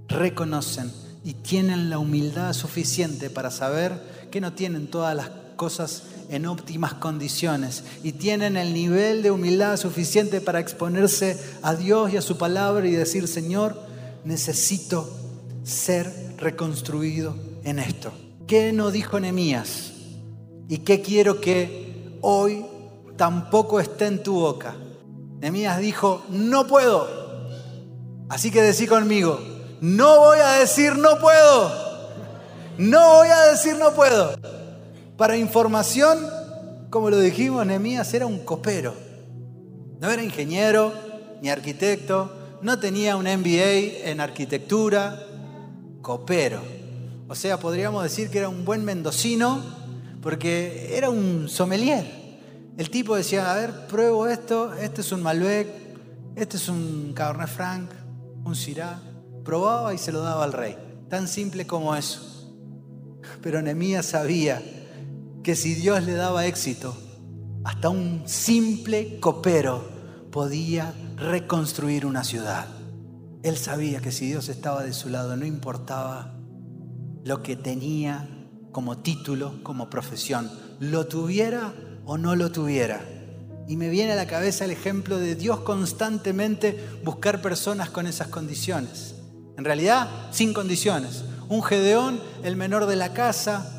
[0.08, 0.92] reconocen
[1.24, 3.98] y tienen la humildad suficiente para saber
[4.30, 9.76] que no tienen todas las cosas en óptimas condiciones y tienen el nivel de humildad
[9.78, 13.74] suficiente para exponerse a Dios y a su palabra y decir, Señor,
[14.24, 15.08] necesito
[15.64, 18.12] ser reconstruido en esto.
[18.46, 19.92] ¿Qué no dijo Nehemías?
[20.68, 22.66] ¿Y qué quiero que hoy
[23.16, 24.76] tampoco esté en tu boca?
[25.40, 27.25] Nehemías dijo, no puedo.
[28.28, 29.40] Así que decí conmigo,
[29.80, 31.86] no voy a decir no puedo.
[32.78, 34.36] No voy a decir no puedo.
[35.16, 36.18] Para información,
[36.90, 38.94] como lo dijimos, Nehemías era un copero.
[40.00, 40.92] No era ingeniero
[41.40, 45.22] ni arquitecto, no tenía un MBA en arquitectura,
[46.02, 46.60] copero.
[47.28, 49.62] O sea, podríamos decir que era un buen mendocino
[50.20, 52.04] porque era un sommelier.
[52.76, 55.68] El tipo decía, a ver, pruebo esto, este es un Malbec,
[56.34, 57.90] este es un Cabernet Franc,
[58.46, 59.02] un Syrah
[59.44, 60.76] probaba y se lo daba al rey.
[61.10, 62.20] Tan simple como eso.
[63.42, 64.62] Pero Nehemías sabía
[65.42, 66.96] que si Dios le daba éxito,
[67.64, 69.84] hasta un simple copero
[70.30, 72.66] podía reconstruir una ciudad.
[73.42, 76.34] Él sabía que si Dios estaba de su lado, no importaba
[77.24, 78.28] lo que tenía
[78.72, 83.15] como título, como profesión, lo tuviera o no lo tuviera.
[83.68, 88.28] Y me viene a la cabeza el ejemplo de Dios constantemente buscar personas con esas
[88.28, 89.14] condiciones.
[89.56, 91.24] En realidad, sin condiciones.
[91.48, 93.72] Un Gedeón, el menor de la casa,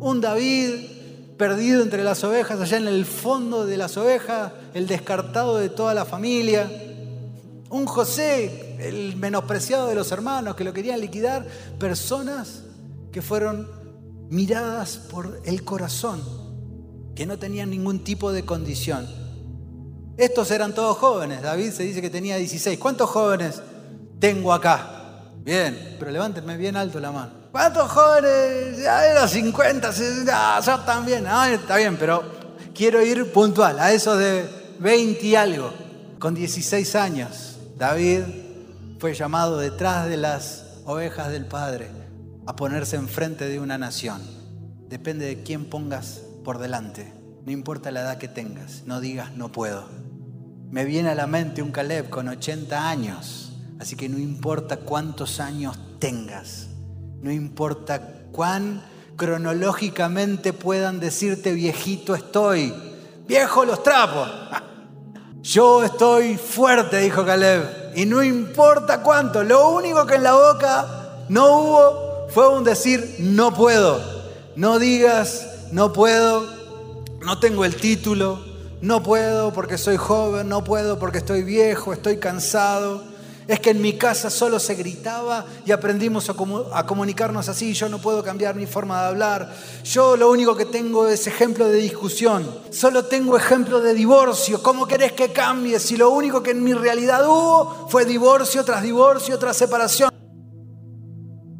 [0.00, 0.94] Un David
[1.36, 5.94] perdido entre las ovejas, allá en el fondo de las ovejas, el descartado de toda
[5.94, 6.70] la familia.
[7.70, 11.46] Un José, el menospreciado de los hermanos, que lo querían liquidar.
[11.78, 12.62] Personas
[13.12, 13.68] que fueron
[14.30, 16.20] miradas por el corazón,
[17.14, 19.06] que no tenían ningún tipo de condición.
[20.16, 21.42] Estos eran todos jóvenes.
[21.42, 22.78] David se dice que tenía 16.
[22.78, 23.60] ¿Cuántos jóvenes
[24.20, 25.30] tengo acá?
[25.38, 27.32] Bien, pero levántenme bien alto la mano.
[27.50, 28.82] ¿Cuántos jóvenes?
[28.82, 31.24] Ya era 50, 60, yo también.
[31.28, 32.22] Ah, está bien, pero
[32.74, 34.48] quiero ir puntual, a esos de
[34.80, 35.72] 20 y algo.
[36.18, 38.22] Con 16 años, David
[38.98, 41.90] fue llamado detrás de las ovejas del Padre
[42.46, 44.22] a ponerse enfrente de una nación.
[44.88, 47.12] Depende de quién pongas por delante.
[47.44, 49.88] No importa la edad que tengas, no digas no puedo.
[50.70, 55.40] Me viene a la mente un Caleb con 80 años, así que no importa cuántos
[55.40, 56.68] años tengas,
[57.20, 58.82] no importa cuán
[59.16, 62.72] cronológicamente puedan decirte viejito estoy,
[63.26, 64.28] viejo los trapos.
[65.42, 71.26] Yo estoy fuerte, dijo Caleb, y no importa cuánto, lo único que en la boca
[71.28, 74.00] no hubo fue un decir no puedo.
[74.56, 76.46] No digas no puedo,
[77.20, 78.44] no tengo el título,
[78.80, 83.14] no puedo porque soy joven, no puedo porque estoy viejo, estoy cansado.
[83.46, 87.74] Es que en mi casa solo se gritaba y aprendimos a, comunicarnos así.
[87.74, 89.54] Yo no puedo cambiar mi forma de hablar.
[89.84, 92.48] Yo lo único que tengo es ejemplo de discusión.
[92.70, 94.62] Solo tengo ejemplo de divorcio.
[94.62, 98.82] ¿Cómo querés que cambie si lo único que en mi realidad hubo fue divorcio tras
[98.82, 100.13] divorcio tras separación?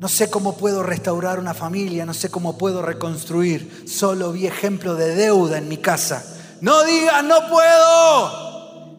[0.04, 3.84] No sé cómo puedo restaurar una familia, no sé cómo puedo reconstruir.
[3.88, 6.22] Solo vi ejemplo de deuda en mi casa.
[6.60, 8.98] No digas, no puedo.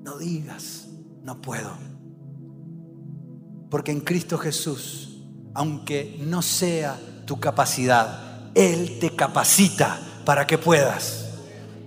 [0.00, 0.86] No digas,
[1.22, 1.76] no puedo.
[3.70, 5.18] Porque en Cristo Jesús,
[5.52, 11.26] aunque no sea tu capacidad, Él te capacita para que puedas.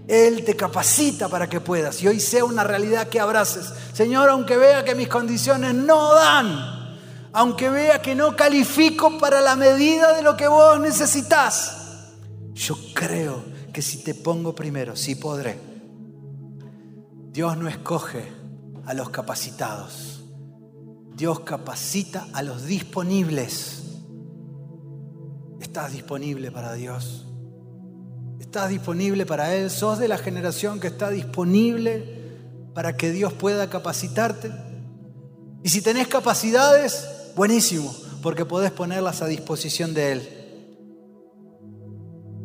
[0.07, 1.99] Él te capacita para que puedas.
[2.03, 3.73] Y hoy sea una realidad que abraces.
[3.91, 6.76] Señor, aunque vea que mis condiciones no dan,
[7.33, 12.13] aunque vea que no califico para la medida de lo que vos necesitas,
[12.53, 15.59] yo creo que si te pongo primero, sí podré.
[17.31, 18.25] Dios no escoge
[18.85, 20.23] a los capacitados.
[21.15, 23.83] Dios capacita a los disponibles.
[25.61, 27.27] ¿Estás disponible para Dios?
[28.39, 29.69] ¿Estás disponible para Él?
[29.69, 32.39] ¿Sos de la generación que está disponible
[32.73, 34.51] para que Dios pueda capacitarte?
[35.63, 37.07] Y si tenés capacidades,
[37.37, 40.29] buenísimo, porque podés ponerlas a disposición de Él.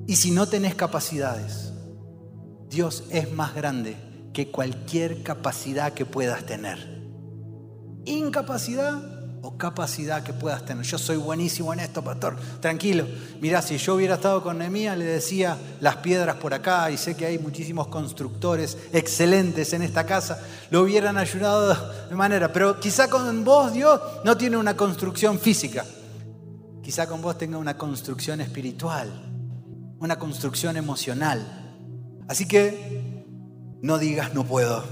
[0.06, 1.72] Y si no tenés capacidades,
[2.68, 3.96] Dios es más grande
[4.32, 7.02] que cualquier capacidad que puedas tener.
[8.04, 9.11] Incapacidad
[9.42, 10.84] o capacidad que puedas tener.
[10.84, 12.36] Yo soy buenísimo en esto, pastor.
[12.60, 13.06] Tranquilo.
[13.40, 17.16] Mirá, si yo hubiera estado con Nehemías, le decía las piedras por acá, y sé
[17.16, 22.52] que hay muchísimos constructores excelentes en esta casa, lo hubieran ayudado de manera.
[22.52, 25.84] Pero quizá con vos, Dios, no tiene una construcción física.
[26.82, 29.32] Quizá con vos tenga una construcción espiritual
[30.02, 31.46] una construcción emocional.
[32.26, 33.24] Así que
[33.82, 34.82] no digas no puedo.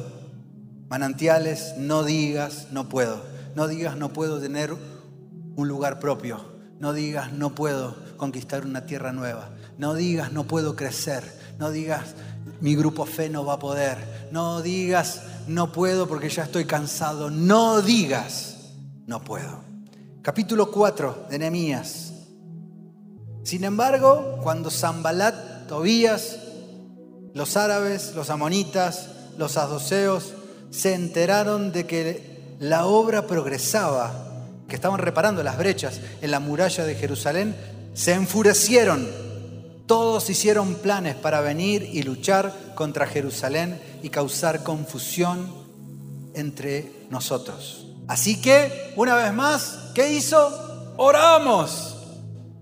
[0.89, 3.30] Manantiales, no digas no puedo.
[3.55, 4.75] No digas no puedo tener
[5.57, 6.41] un lugar propio.
[6.79, 9.51] No digas no puedo conquistar una tierra nueva.
[9.79, 11.25] No digas no puedo crecer.
[11.59, 12.15] No digas
[12.61, 14.29] mi grupo fe no va a poder.
[14.33, 17.31] No digas no puedo porque ya estoy cansado.
[17.31, 18.73] No digas
[19.07, 19.61] no puedo.
[20.23, 22.13] Capítulo 4 de Nehemías.
[23.43, 26.39] Sin embargo, cuando Zambalat, Tobías,
[27.33, 29.09] los árabes, los amonitas,
[29.39, 30.35] los adoseos
[30.71, 32.30] se enteraron de que
[32.61, 34.13] la obra progresaba,
[34.69, 37.57] que estaban reparando las brechas en la muralla de Jerusalén,
[37.95, 39.09] se enfurecieron.
[39.87, 45.53] Todos hicieron planes para venir y luchar contra Jerusalén y causar confusión
[46.35, 47.87] entre nosotros.
[48.07, 50.95] Así que, una vez más, ¿qué hizo?
[50.99, 51.97] Oramos.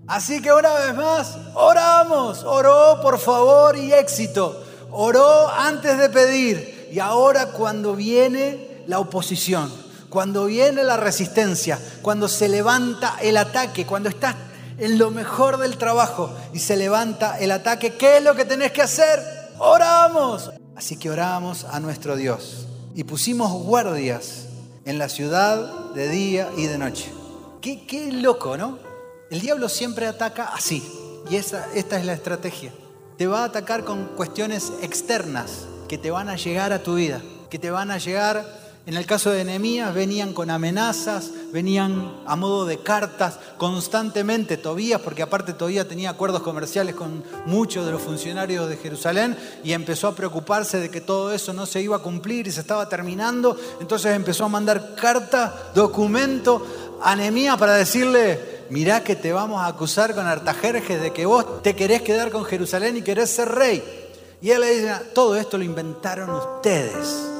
[0.07, 6.89] Así que una vez más, oramos, oró por favor y éxito, oró antes de pedir
[6.91, 9.71] y ahora cuando viene la oposición,
[10.09, 14.35] cuando viene la resistencia, cuando se levanta el ataque, cuando estás
[14.77, 18.71] en lo mejor del trabajo y se levanta el ataque, ¿qué es lo que tenés
[18.71, 19.19] que hacer?
[19.59, 20.51] Oramos.
[20.75, 24.45] Así que oramos a nuestro Dios y pusimos guardias
[24.85, 27.11] en la ciudad de día y de noche.
[27.61, 28.79] Qué, qué loco, ¿no?
[29.29, 30.81] El diablo siempre ataca así,
[31.29, 32.71] y esa, esta es la estrategia.
[33.17, 37.21] Te va a atacar con cuestiones externas que te van a llegar a tu vida,
[37.49, 38.45] que te van a llegar
[38.89, 44.99] En el caso de Nehemías venían con amenazas, venían a modo de cartas constantemente Tobías,
[44.99, 50.07] porque aparte Tobías tenía acuerdos comerciales con muchos de los funcionarios de Jerusalén y empezó
[50.07, 53.55] a preocuparse de que todo eso no se iba a cumplir y se estaba terminando.
[53.79, 56.65] Entonces empezó a mandar carta, documento
[57.03, 61.61] a Nehemías para decirle, mirá que te vamos a acusar con Artajerjes de que vos
[61.61, 63.83] te querés quedar con Jerusalén y querés ser rey.
[64.41, 67.38] Y él le dice, todo esto lo inventaron ustedes.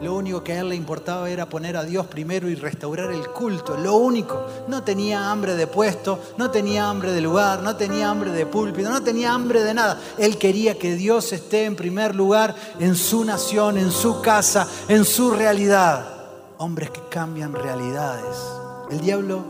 [0.00, 3.28] Lo único que a él le importaba era poner a Dios primero y restaurar el
[3.28, 3.78] culto.
[3.78, 4.44] Lo único.
[4.68, 8.90] No tenía hambre de puesto, no tenía hambre de lugar, no tenía hambre de púlpito,
[8.90, 9.98] no tenía hambre de nada.
[10.18, 15.06] Él quería que Dios esté en primer lugar en su nación, en su casa, en
[15.06, 16.06] su realidad.
[16.58, 18.36] Hombres que cambian realidades.
[18.90, 19.44] El diablo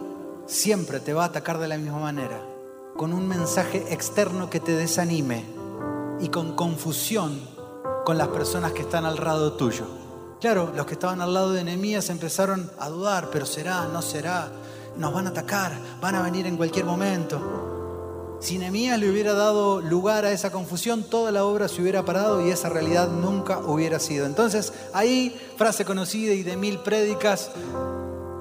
[0.46, 2.40] siempre te va a atacar de la misma manera,
[2.96, 5.44] con un mensaje externo que te desanime
[6.20, 7.40] y con confusión
[8.04, 10.05] con las personas que están al lado tuyo.
[10.40, 14.50] Claro, los que estaban al lado de Nehemías empezaron a dudar, pero será, no será,
[14.98, 18.36] nos van a atacar, van a venir en cualquier momento.
[18.38, 22.46] Si Nehemías le hubiera dado lugar a esa confusión, toda la obra se hubiera parado
[22.46, 24.26] y esa realidad nunca hubiera sido.
[24.26, 27.50] Entonces, ahí, frase conocida y de mil prédicas,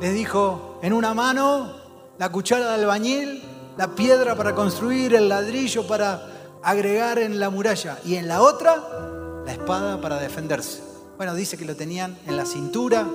[0.01, 1.71] les dijo, en una mano
[2.17, 3.41] la cuchara de albañil,
[3.77, 6.27] la piedra para construir, el ladrillo para
[6.62, 10.85] agregar en la muralla y en la otra la espada para defenderse.
[11.17, 13.08] Bueno, dice que lo tenían en la cintura.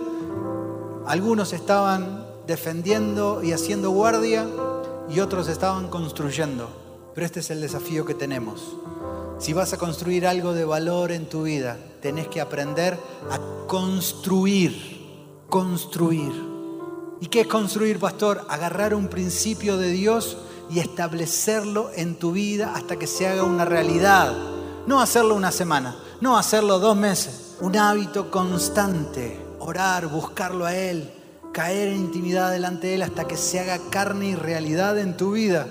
[1.06, 4.46] Algunos estaban defendiendo y haciendo guardia
[5.10, 6.68] y otros estaban construyendo.
[7.14, 8.76] Pero este es el desafío que tenemos.
[9.38, 12.98] Si vas a construir algo de valor en tu vida, tenés que aprender
[13.30, 16.32] a construir, construir.
[17.20, 18.46] ¿Y qué es construir, pastor?
[18.48, 20.38] Agarrar un principio de Dios
[20.70, 24.34] y establecerlo en tu vida hasta que se haga una realidad.
[24.86, 31.12] No hacerlo una semana, no hacerlo dos meses, un hábito constante, orar, buscarlo a Él,
[31.52, 35.32] caer en intimidad delante de Él hasta que se haga carne y realidad en tu
[35.32, 35.66] vida.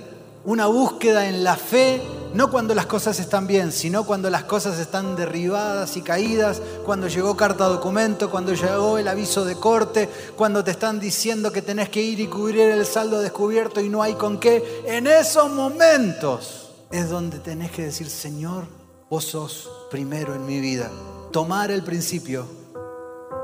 [0.45, 2.02] Una búsqueda en la fe,
[2.34, 7.08] no cuando las cosas están bien, sino cuando las cosas están derribadas y caídas, cuando
[7.08, 11.89] llegó carta documento, cuando llegó el aviso de corte, cuando te están diciendo que tenés
[11.89, 14.84] que ir y cubrir el saldo descubierto y no hay con qué.
[14.86, 18.65] En esos momentos es donde tenés que decir, Señor,
[19.10, 20.89] vos sos primero en mi vida
[21.32, 22.46] tomar el principio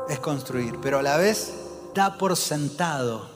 [0.10, 1.54] es construir, pero a la vez
[1.94, 3.28] da por sentado,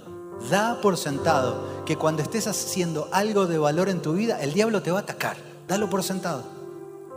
[0.49, 4.81] da por sentado que cuando estés haciendo algo de valor en tu vida, el diablo
[4.81, 5.37] te va a atacar.
[5.67, 6.43] Dalo por sentado.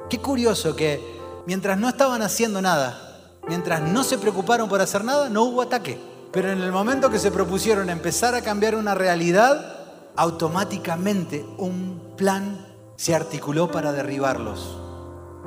[0.09, 3.19] Qué curioso que mientras no estaban haciendo nada,
[3.49, 5.99] mientras no se preocuparon por hacer nada, no hubo ataque.
[6.33, 9.77] Pero en el momento que se propusieron empezar a cambiar una realidad,
[10.17, 12.67] automáticamente un plan
[12.97, 14.92] se articuló para derribarlos.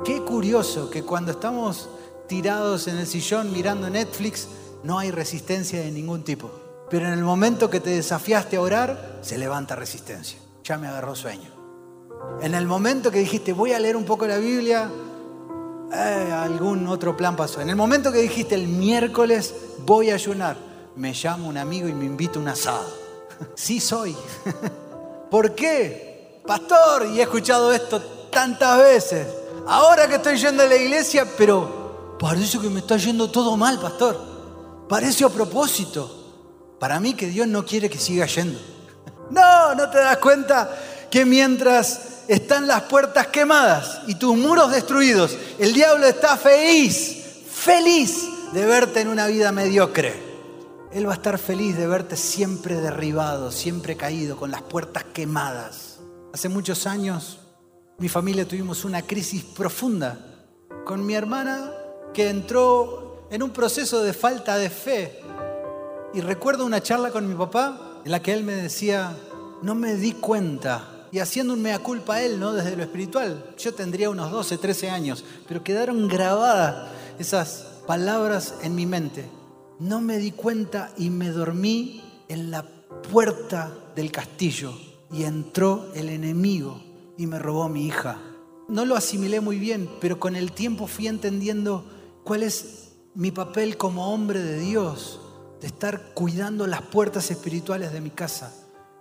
[0.04, 1.88] Qué curioso que cuando estamos
[2.28, 4.48] tirados en el sillón mirando Netflix,
[4.82, 6.50] no hay resistencia de ningún tipo.
[6.90, 10.38] Pero en el momento que te desafiaste a orar, se levanta resistencia.
[10.62, 11.50] Ya me agarró sueño.
[12.40, 14.90] En el momento que dijiste, voy a leer un poco la Biblia,
[15.92, 17.60] eh, algún otro plan pasó.
[17.60, 19.54] En el momento que dijiste, el miércoles
[19.84, 20.56] voy a ayunar,
[20.94, 22.86] me llama un amigo y me invita a un asado.
[23.54, 24.16] sí soy.
[25.30, 26.42] ¿Por qué?
[26.46, 29.26] Pastor, y he escuchado esto tantas veces.
[29.66, 33.80] Ahora que estoy yendo a la iglesia, pero parece que me está yendo todo mal,
[33.80, 34.16] pastor.
[34.88, 36.24] Parece a propósito.
[36.78, 38.58] Para mí que Dios no quiere que siga yendo.
[39.28, 40.70] No, no te das cuenta
[41.10, 48.22] que mientras están las puertas quemadas y tus muros destruidos, el diablo está feliz, feliz
[48.52, 50.14] de verte en una vida mediocre.
[50.92, 55.98] Él va a estar feliz de verte siempre derribado, siempre caído, con las puertas quemadas.
[56.32, 57.40] Hace muchos años
[57.98, 60.18] mi familia tuvimos una crisis profunda
[60.84, 61.72] con mi hermana
[62.12, 65.20] que entró en un proceso de falta de fe.
[66.12, 69.16] Y recuerdo una charla con mi papá en la que él me decía,
[69.62, 72.52] no me di cuenta, y haciendo un mea culpa a él, ¿no?
[72.52, 73.54] Desde lo espiritual.
[73.58, 79.26] Yo tendría unos 12, 13 años, pero quedaron grabadas esas palabras en mi mente.
[79.78, 82.66] No me di cuenta y me dormí en la
[83.10, 84.72] puerta del castillo
[85.10, 86.85] y entró el enemigo
[87.16, 88.18] y me robó mi hija.
[88.68, 91.84] No lo asimilé muy bien, pero con el tiempo fui entendiendo
[92.24, 95.20] cuál es mi papel como hombre de Dios,
[95.60, 98.52] de estar cuidando las puertas espirituales de mi casa,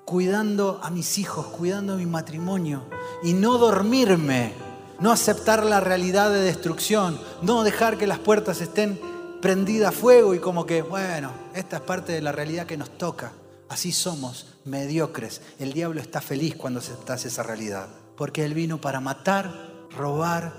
[0.05, 2.83] cuidando a mis hijos, cuidando mi matrimonio
[3.23, 4.53] y no dormirme,
[4.99, 8.99] no aceptar la realidad de destrucción, no dejar que las puertas estén
[9.41, 12.97] prendidas a fuego y como que, bueno, esta es parte de la realidad que nos
[12.97, 13.33] toca.
[13.67, 15.41] Así somos, mediocres.
[15.57, 17.87] El diablo está feliz cuando aceptas esa realidad
[18.17, 19.51] porque Él vino para matar,
[19.95, 20.53] robar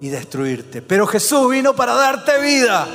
[0.00, 0.82] y destruirte.
[0.82, 2.86] Pero Jesús vino para darte vida.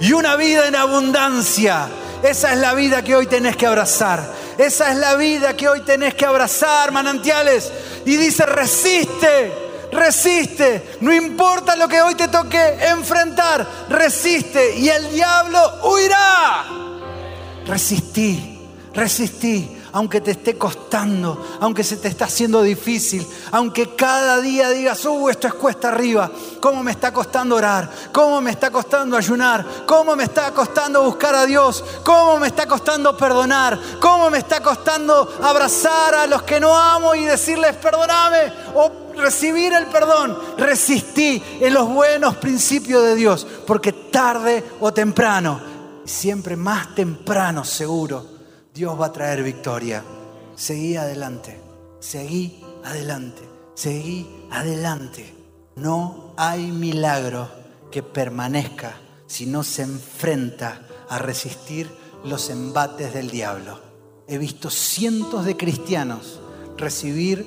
[0.00, 1.88] y una vida en abundancia.
[2.22, 4.28] Esa es la vida que hoy tenés que abrazar.
[4.58, 7.70] Esa es la vida que hoy tenés que abrazar, manantiales.
[8.04, 9.52] Y dice, resiste,
[9.92, 10.96] resiste.
[11.00, 12.58] No importa lo que hoy te toque
[12.88, 16.64] enfrentar, resiste y el diablo huirá.
[17.66, 18.58] Resistí,
[18.92, 25.04] resistí aunque te esté costando, aunque se te está haciendo difícil, aunque cada día digas,
[25.04, 26.28] uh, esto es cuesta arriba,
[26.58, 31.36] cómo me está costando orar, cómo me está costando ayunar, cómo me está costando buscar
[31.36, 36.58] a Dios, cómo me está costando perdonar, cómo me está costando abrazar a los que
[36.58, 40.36] no amo y decirles perdoname o recibir el perdón.
[40.58, 45.60] Resistí en los buenos principios de Dios, porque tarde o temprano,
[46.04, 48.33] siempre más temprano seguro,
[48.74, 50.02] Dios va a traer victoria.
[50.56, 51.60] Seguí adelante,
[52.00, 53.42] seguí adelante,
[53.74, 55.32] seguí adelante.
[55.76, 57.48] No hay milagro
[57.92, 58.96] que permanezca
[59.28, 61.88] si no se enfrenta a resistir
[62.24, 63.78] los embates del diablo.
[64.26, 66.40] He visto cientos de cristianos
[66.76, 67.46] recibir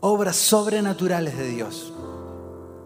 [0.00, 1.92] obras sobrenaturales de Dios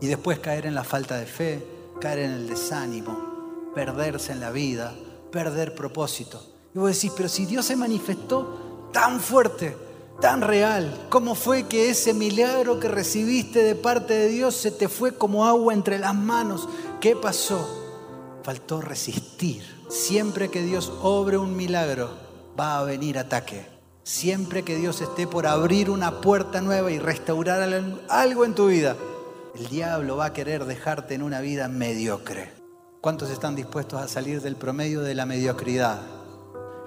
[0.00, 1.64] y después caer en la falta de fe,
[2.00, 4.92] caer en el desánimo, perderse en la vida,
[5.30, 6.49] perder propósito.
[6.74, 9.76] Y vos decís, pero si Dios se manifestó tan fuerte,
[10.20, 14.88] tan real, ¿cómo fue que ese milagro que recibiste de parte de Dios se te
[14.88, 16.68] fue como agua entre las manos?
[17.00, 17.66] ¿Qué pasó?
[18.44, 19.62] Faltó resistir.
[19.88, 22.10] Siempre que Dios obre un milagro,
[22.58, 23.66] va a venir ataque.
[24.04, 27.68] Siempre que Dios esté por abrir una puerta nueva y restaurar
[28.08, 28.96] algo en tu vida,
[29.56, 32.52] el diablo va a querer dejarte en una vida mediocre.
[33.00, 36.19] ¿Cuántos están dispuestos a salir del promedio de la mediocridad?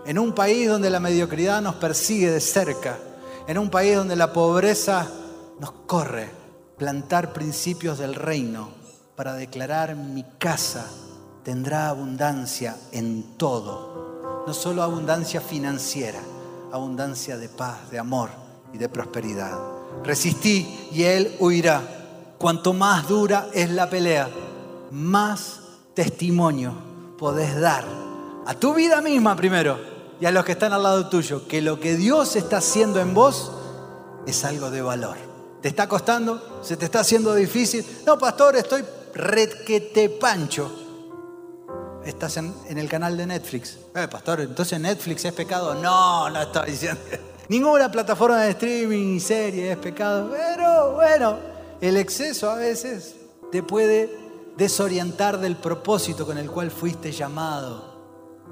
[0.05, 2.97] En un país donde la mediocridad nos persigue de cerca,
[3.47, 5.07] en un país donde la pobreza
[5.59, 6.29] nos corre,
[6.77, 8.69] plantar principios del reino
[9.15, 10.85] para declarar mi casa
[11.43, 16.19] tendrá abundancia en todo, no solo abundancia financiera,
[16.71, 18.29] abundancia de paz, de amor
[18.73, 19.57] y de prosperidad.
[20.03, 21.81] Resistí y él huirá.
[22.37, 24.29] Cuanto más dura es la pelea,
[24.91, 25.59] más
[25.93, 26.73] testimonio
[27.17, 27.85] podés dar
[28.45, 29.92] a tu vida misma primero
[30.23, 33.13] y a los que están al lado tuyo que lo que Dios está haciendo en
[33.13, 33.51] vos
[34.25, 35.17] es algo de valor.
[35.61, 36.61] ¿Te está costando?
[36.63, 37.85] ¿Se te está haciendo difícil?
[38.05, 40.71] No, pastor, estoy requete pancho.
[42.05, 43.77] Estás en, el canal de Netflix.
[43.93, 45.75] Eh, pastor, entonces Netflix es pecado.
[45.75, 47.01] No, no estoy diciendo.
[47.49, 50.31] Ninguna plataforma de streaming ni serie es pecado.
[50.31, 51.37] Pero bueno,
[51.81, 53.15] el exceso a veces
[53.51, 54.09] te puede
[54.55, 57.92] desorientar del propósito con el cual fuiste llamado.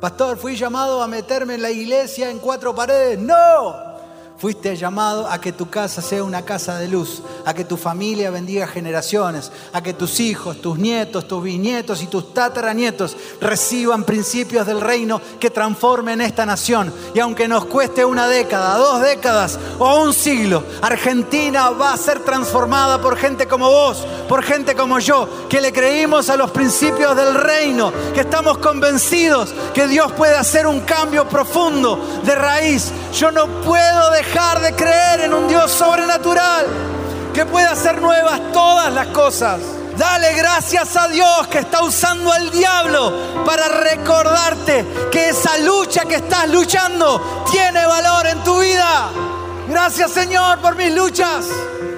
[0.01, 3.19] Pastor, fui llamado a meterme en la iglesia en cuatro paredes.
[3.19, 3.90] No,
[4.41, 8.31] Fuiste llamado a que tu casa sea una casa de luz, a que tu familia
[8.31, 14.65] bendiga generaciones, a que tus hijos, tus nietos, tus bisnietos y tus tataranietos reciban principios
[14.65, 16.91] del reino que transformen esta nación.
[17.13, 22.21] Y aunque nos cueste una década, dos décadas o un siglo, Argentina va a ser
[22.21, 27.15] transformada por gente como vos, por gente como yo, que le creímos a los principios
[27.15, 32.91] del reino, que estamos convencidos que Dios puede hacer un cambio profundo de raíz.
[33.13, 36.65] Yo no puedo dejar dejar de creer en un Dios sobrenatural
[37.33, 39.59] que puede hacer nuevas todas las cosas.
[39.97, 46.15] Dale gracias a Dios que está usando al diablo para recordarte que esa lucha que
[46.15, 49.09] estás luchando tiene valor en tu vida.
[49.67, 51.47] Gracias Señor por mis luchas.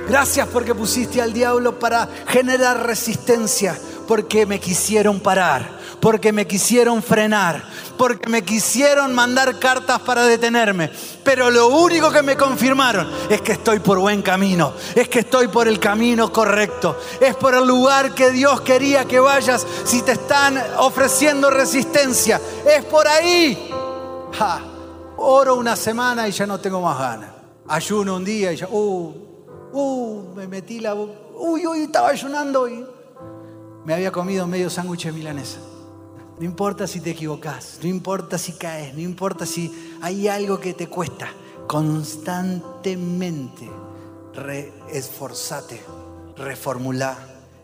[0.10, 3.78] Gracias porque pusiste al diablo para generar resistencia,
[4.08, 5.70] porque me quisieron parar,
[6.04, 7.64] porque me quisieron frenar,
[7.98, 10.92] porque me quisieron mandar cartas para detenerme.
[11.24, 15.48] Pero lo único que me confirmaron es que estoy por buen camino, es que estoy
[15.48, 20.12] por el camino correcto, es por el lugar que Dios quería que vayas si te
[20.12, 22.42] están ofreciendo resistencia.
[22.70, 23.72] Es por ahí.
[25.16, 27.30] oro una semana y ya no tengo más ganas.
[27.66, 29.16] Ayuno un día y ya, uh,
[29.72, 30.96] uh, me metí la...
[30.96, 32.86] Uy, uy, estaba ayunando y
[33.86, 35.60] me había comido medio sándwich milanesa.
[36.40, 40.74] No importa si te equivocas, no importa si caes, no importa si hay algo que
[40.74, 41.30] te cuesta.
[41.68, 43.70] Constantemente
[44.34, 45.82] reesforzate,
[46.36, 47.16] reformula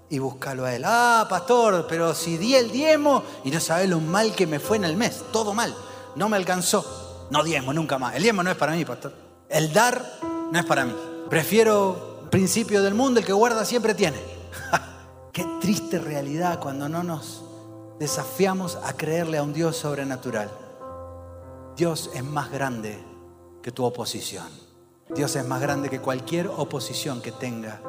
[0.09, 0.83] y búscalo a Él.
[0.85, 4.77] Ah, pastor, pero si di el diezmo y no sabes lo mal que me fue
[4.77, 5.75] en el mes, todo mal,
[6.15, 7.27] no me alcanzó.
[7.31, 8.15] No diezmo, nunca más.
[8.15, 9.13] El diezmo no es para mí, pastor.
[9.49, 10.19] El dar
[10.51, 10.95] no es para mí.
[11.29, 14.17] Prefiero principio del mundo, el que guarda siempre tiene.
[15.33, 17.43] Qué triste realidad cuando no nos
[17.99, 20.49] desafiamos a creerle a un Dios sobrenatural.
[21.75, 22.97] Dios es más grande
[23.61, 24.47] que tu oposición.
[25.13, 27.81] Dios es más grande que cualquier oposición que tenga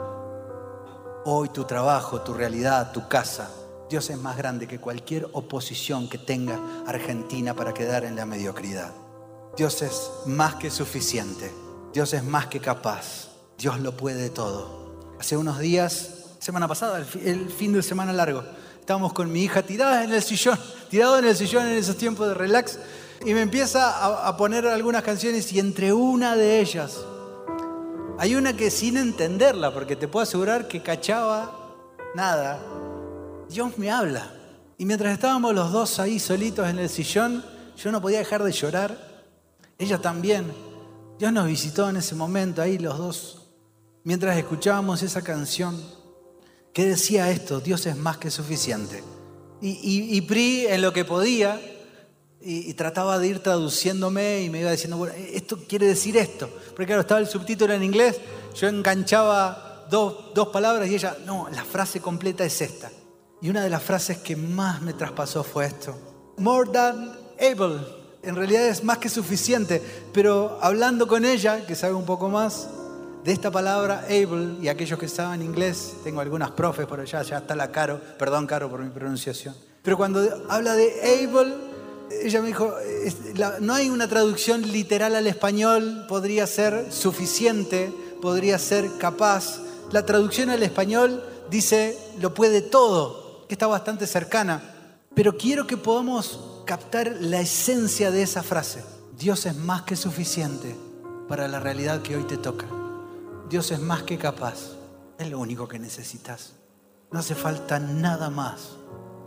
[1.25, 3.51] hoy tu trabajo, tu realidad, tu casa.
[3.89, 8.93] Dios es más grande que cualquier oposición que tenga Argentina para quedar en la mediocridad.
[9.57, 11.53] Dios es más que suficiente.
[11.93, 13.29] Dios es más que capaz.
[13.59, 15.15] Dios lo puede todo.
[15.19, 18.45] Hace unos días, semana pasada, el fin de semana largo,
[18.81, 20.59] estábamos con mi hija tirada en el sillón,
[20.91, 22.79] tirado en el sillón en esos tiempos de relax,
[23.25, 26.99] y me empieza a, poner algunas canciones y entre una de ellas
[28.19, 31.75] hay una que sin entenderla, porque te puedo asegurar que cachaba
[32.15, 32.61] nada,
[33.49, 34.31] Dios me habla.
[34.77, 37.43] Y mientras estábamos los dos ahí solitos en el sillón,
[37.77, 38.97] yo no podía dejar de llorar.
[39.79, 40.53] Ella también.
[41.19, 43.49] Dios nos visitó en ese momento, ahí los dos,
[44.05, 45.79] mientras escuchábamos esa canción
[46.73, 49.03] que decía esto, Dios es más que suficiente.
[49.63, 51.61] Y, Pri en lo que podía,
[52.41, 56.49] y, trataba de ir traduciéndome y me iba diciendo, esto quiere decir esto.
[56.71, 58.19] Porque claro, estaba el subtítulo en inglés,
[58.55, 62.91] yo enganchaba dos, dos palabras y ella, no, la frase completa es esta.
[63.43, 65.97] Y una de las frases que más me traspasó fue esto.
[66.39, 71.95] More than able en realidad es más que suficiente, pero hablando con ella, que sabe
[71.95, 72.69] un poco más
[73.25, 77.39] de esta palabra able, y aquellos que saben inglés, tengo algunas profes por allá, ya
[77.39, 81.55] está la Caro, perdón Caro por mi pronunciación, pero cuando habla de able,
[82.23, 82.75] ella me dijo,
[83.61, 89.61] no hay una traducción literal al español, podría ser suficiente, podría ser capaz.
[89.93, 94.75] La traducción al español dice, lo puede todo, que está bastante cercana,
[95.15, 98.83] pero quiero que podamos captar la esencia de esa frase.
[99.17, 100.75] Dios es más que suficiente
[101.29, 102.80] para la realidad que hoy te toca.
[103.51, 104.77] Dios es más que capaz.
[105.19, 106.53] Es lo único que necesitas.
[107.11, 108.77] No hace falta nada más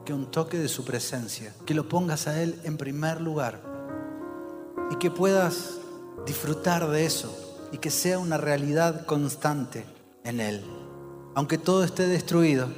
[0.05, 3.61] que un toque de su presencia, que lo pongas a Él en primer lugar
[4.89, 5.71] y que puedas
[6.25, 9.85] disfrutar de eso y que sea una realidad constante
[10.23, 10.63] en Él.
[11.35, 12.69] Aunque todo esté destruido,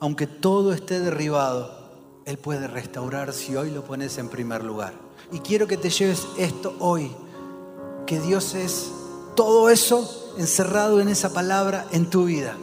[0.00, 1.90] aunque todo esté derribado,
[2.24, 4.94] él puede restaurar si hoy lo pones en primer lugar.
[5.30, 7.14] Y quiero que te lleves esto hoy,
[8.06, 8.90] que Dios es
[9.34, 12.56] todo eso encerrado en esa palabra en tu vida.